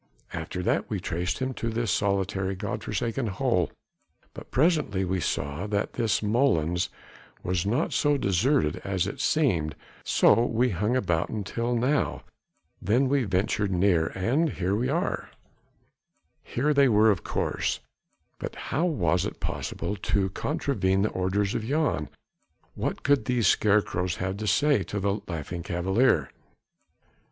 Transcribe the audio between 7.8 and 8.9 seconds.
so deserted